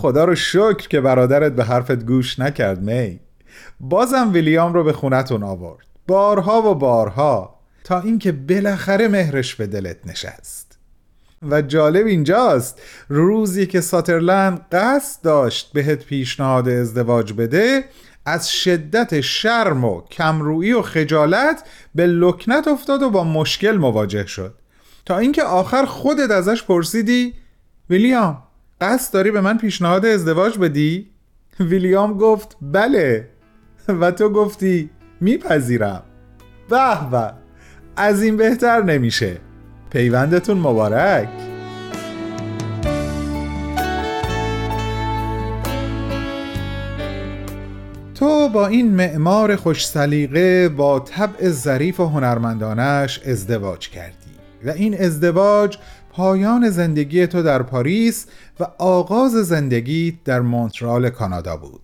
[0.01, 3.19] خدا رو شکر که برادرت به حرفت گوش نکرد می.
[3.79, 5.85] بازم ویلیام رو به خونتون آورد.
[6.07, 10.77] بارها و بارها تا اینکه بالاخره مهرش به دلت نشست.
[11.49, 17.83] و جالب اینجاست روزی که ساترلند قصد داشت بهت پیشنهاد ازدواج بده
[18.25, 21.63] از شدت شرم و کمرویی و خجالت
[21.95, 24.53] به لکنت افتاد و با مشکل مواجه شد.
[25.05, 27.33] تا اینکه آخر خودت ازش پرسیدی
[27.89, 28.43] ویلیام
[28.81, 31.09] قصد داری به من پیشنهاد ازدواج بدی؟
[31.59, 33.27] ویلیام گفت بله.
[33.87, 34.89] و تو گفتی
[35.21, 36.03] میپذیرم.
[36.69, 37.33] به به
[37.95, 39.37] از این بهتر نمیشه.
[39.89, 41.29] پیوندتون مبارک.
[48.15, 54.31] تو با این معمار خوش سلیقه با طبع ظریف و هنرمندانش ازدواج کردی
[54.65, 55.77] و این ازدواج
[56.11, 58.25] پایان زندگی تو در پاریس
[58.59, 61.81] و آغاز زندگی در مونترال کانادا بود.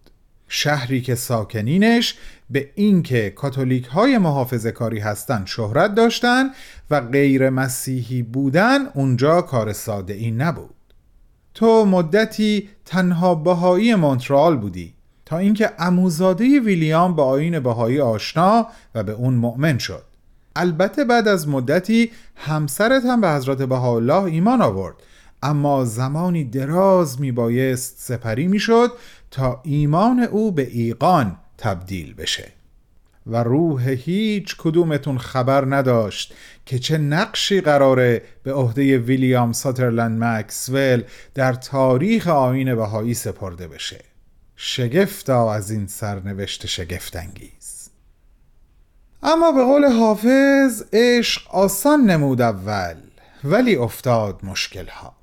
[0.48, 2.16] شهری که ساکنینش
[2.50, 6.50] به اینکه کاتولیک های محافظه کاری هستند شهرت داشتن
[6.90, 10.76] و غیر مسیحی بودن اونجا کار ساده ای نبود.
[11.54, 14.94] تو مدتی تنها بهایی مونترال بودی
[15.26, 20.07] تا اینکه اموزاده ویلیام با آین بهایی آشنا و به اون مؤمن شد.
[20.58, 24.96] البته بعد از مدتی همسرت هم به حضرت بهاءالله ایمان آورد.
[25.44, 28.92] اما زمانی دراز میبایست سپری می‌شد
[29.32, 32.52] تا ایمان او به ایقان تبدیل بشه.
[33.28, 36.34] و روح هیچ کدومتون خبر نداشت
[36.66, 41.04] که چه نقشی قراره به عهده ویلیام ساترلند مکسول
[41.34, 44.00] در تاریخ آین بهایی سپرده بشه.
[44.56, 47.57] شگفتا از این سرنوشت شگفتانگیز.
[49.30, 52.96] اما به قول حافظ عشق آسان نمود اول
[53.44, 55.14] ولی افتاد مشکل ها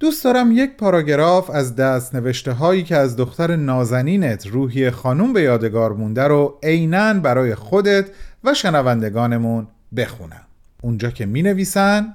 [0.00, 5.42] دوست دارم یک پاراگراف از دست نوشته هایی که از دختر نازنینت روحی خانوم به
[5.42, 8.10] یادگار مونده رو عینا برای خودت
[8.44, 9.66] و شنوندگانمون
[9.96, 10.46] بخونم.
[10.82, 12.14] اونجا که می نویسن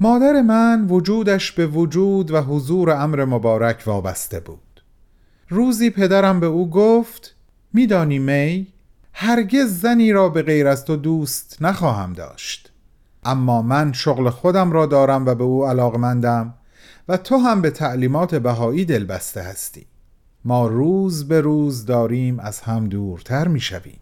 [0.00, 4.82] مادر من وجودش به وجود و حضور امر مبارک وابسته بود.
[5.48, 7.34] روزی پدرم به او گفت
[7.72, 8.71] میدانی می؟
[9.12, 12.72] هرگز زنی را به غیر از تو دوست نخواهم داشت.
[13.24, 16.54] اما من شغل خودم را دارم و به او علاقمندم
[17.08, 19.86] و تو هم به تعلیمات بهایی دلبسته هستی.
[20.44, 24.00] ما روز به روز داریم از هم دورتر می شویم.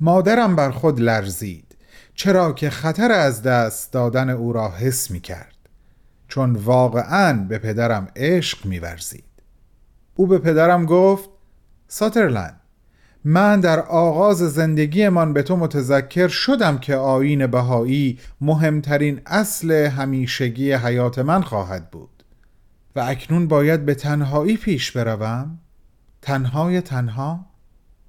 [0.00, 1.76] مادرم بر خود لرزید
[2.14, 5.54] چرا که خطر از دست دادن او را حس می کرد.
[6.28, 9.24] چون واقعا به پدرم عشق می ورزید.
[10.14, 11.30] او به پدرم گفت
[11.88, 12.60] ساترلند
[13.24, 21.18] من در آغاز زندگیمان به تو متذکر شدم که آین بهایی مهمترین اصل همیشگی حیات
[21.18, 22.24] من خواهد بود.
[22.96, 25.58] و اکنون باید به تنهایی پیش بروم.
[26.22, 27.46] تنهای تنها.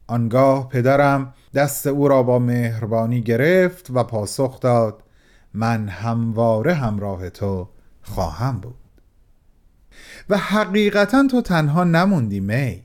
[0.07, 5.03] آنگاه پدرم دست او را با مهربانی گرفت و پاسخ داد
[5.53, 7.69] من همواره همراه تو
[8.01, 8.75] خواهم بود.
[10.29, 12.84] و حقیقتا تو تنها نموندی می.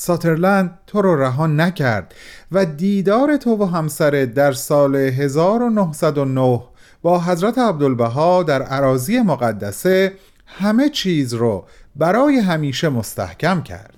[0.00, 2.14] ساترلند تو رو رها نکرد
[2.52, 6.62] و دیدار تو و همسرت در سال 1909
[7.02, 10.12] با حضرت عبدالبها در عراضی مقدسه
[10.46, 11.64] همه چیز رو
[11.96, 13.94] برای همیشه مستحکم کرد.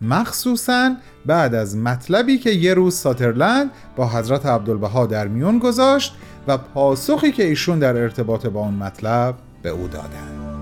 [0.00, 0.94] مخصوصا
[1.26, 6.14] بعد از مطلبی که یه روز ساترلند با حضرت عبدالبها در میون گذاشت
[6.46, 10.57] و پاسخی که ایشون در ارتباط با اون مطلب به او دادند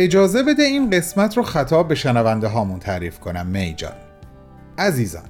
[0.00, 3.92] اجازه بده این قسمت رو خطاب به شنونده هامون تعریف کنم می جان.
[4.78, 5.22] عزیزان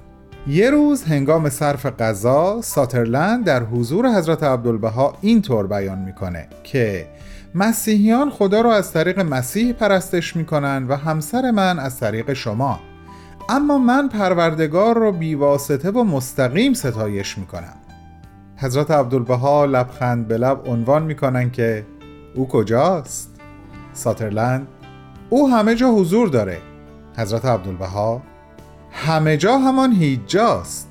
[0.47, 7.07] یه روز هنگام صرف غذا ساترلند در حضور حضرت عبدالبها اینطور بیان می‌کنه که
[7.55, 12.79] مسیحیان خدا رو از طریق مسیح پرستش می‌کنن و همسر من از طریق شما.
[13.49, 17.77] اما من پروردگار رو بیواسطه و مستقیم ستایش می‌کنم.
[18.57, 21.85] حضرت عبدالبها لبخند به لب عنوان می‌کنن که
[22.35, 23.38] او کجاست؟
[23.99, 24.67] ساترلند
[25.29, 26.57] او همه جا حضور داره.
[27.17, 28.21] حضرت عبدالبها
[28.91, 30.89] همه جا همان هیچ جاست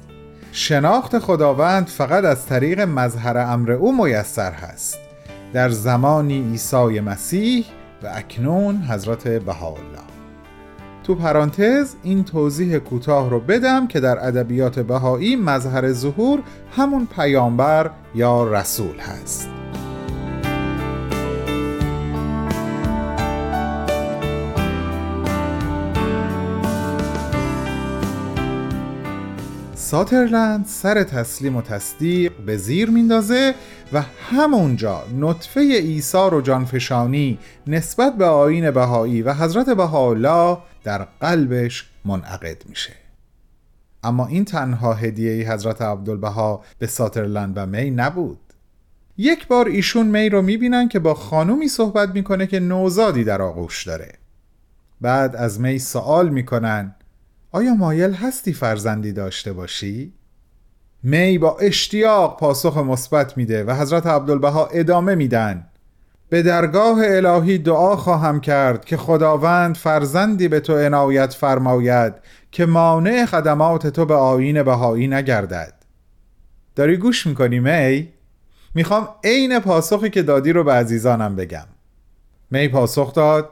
[0.53, 4.99] شناخت خداوند فقط از طریق مظهر امر او میسر هست.
[5.53, 7.67] در زمانی عیسی مسیح
[8.03, 10.09] و اکنون حضرت بهاءالله.
[11.05, 16.43] تو پرانتز این توضیح کوتاه رو بدم که در ادبیات بهایی مظهر ظهور
[16.77, 19.58] همون پیامبر یا رسول هست.
[29.89, 33.55] ساترلند سر تسلیم و تصدیق به زیر میندازه
[33.93, 41.91] و همونجا نطفه ایثار و جانفشانی نسبت به آین بهایی و حضرت بهاءالله در قلبش
[42.05, 42.93] منعقد میشه.
[44.05, 48.41] اما این تنها هدیه حضرت عبدالبها به ساترلند و می نبود.
[49.17, 53.87] یک بار ایشون می رو می‌بینن که با خانومی صحبت می‌کنه که نوزادی در آغوش
[53.87, 54.13] داره.
[55.01, 56.95] بعد از می سوال می‌کنن
[57.53, 60.13] آیا مایل هستی فرزندی داشته باشی؟
[61.03, 65.67] می با اشتیاق پاسخ مثبت میده و حضرت عبدالبها ادامه میدن
[66.29, 72.15] به درگاه الهی دعا خواهم کرد که خداوند فرزندی به تو عنایت فرماید
[72.53, 75.75] که مانع خدمات تو به آین بهایی نگردد
[76.77, 78.09] داری گوش می‌کنی می؟
[78.75, 81.67] می‌خوام عین پاسخی که دادی رو به عزیزانم بگم
[82.51, 83.51] می پاسخ داد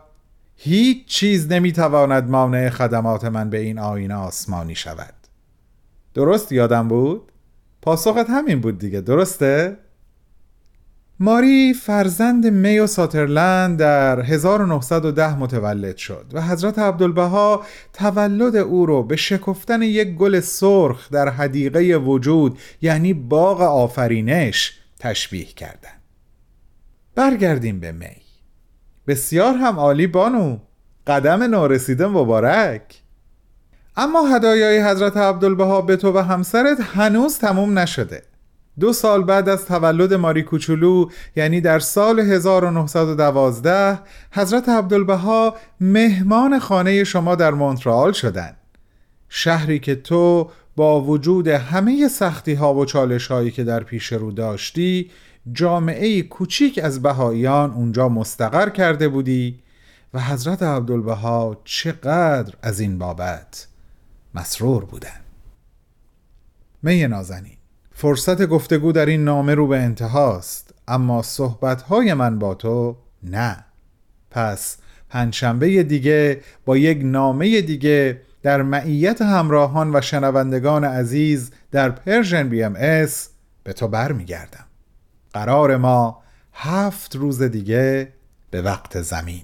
[0.56, 5.14] هیچ چیز نمی‌تواند مانع خدمات من به این آینه آسمانی شود
[6.14, 7.32] درست یادم بود؟
[7.82, 9.76] پاسخت همین بود دیگه درسته؟
[11.20, 19.02] ماری فرزند می و ساترلند در 1910 متولد شد و حضرت عبدالبها تولد او رو
[19.02, 26.02] به شکفتن یک گل سرخ در حدیقه وجود یعنی باغ آفرینش تشبیه کردند.
[27.14, 28.25] برگردیم به می
[29.06, 30.58] بسیار هم عالی بانو.
[31.06, 33.02] قدم نارسیده مبارک.
[33.96, 38.22] اما هدایای حضرت عبدالبها به تو و همسرت هنوز تموم نشده.
[38.80, 43.98] دو سال بعد از تولد ماری کوچولو یعنی در سال 1912
[44.32, 48.56] حضرت عبدالبها مهمان خانه شما در مونترال شدند
[49.28, 54.32] شهری که تو با وجود همه سختی ها و چالش هایی که در پیش رو
[54.32, 55.10] داشتی
[55.52, 59.58] جامعه کوچیک از بهاییان اونجا مستقر کرده بودی
[60.14, 63.66] و حضرت عبدالبها چقدر از این بابت
[64.34, 65.20] مسرور بودن.
[66.82, 67.56] می نازنین
[67.92, 73.64] فرصت گفتگو در این نامه رو به انتهاست اما صحبتهای من با تو نه.
[74.30, 74.76] پس
[75.08, 83.28] پنجشنبه دیگه با یک نامه دیگه در معیت همراهان و شنوندگان عزیز در Persian BMS
[83.64, 84.65] به تو برمیگردم.
[85.36, 86.22] قرار ما
[86.52, 88.12] هفت روز دیگه
[88.50, 89.42] به وقت زمین.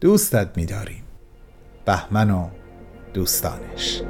[0.00, 1.02] دوستت میداریم.
[1.84, 2.48] بهمن و
[3.14, 4.02] دوستانش.